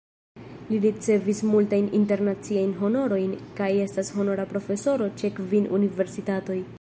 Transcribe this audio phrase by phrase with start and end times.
[0.69, 6.61] Li ricevis multajn internaciajn honorojn kaj estas honora profesoro ĉe kvin universitatoj.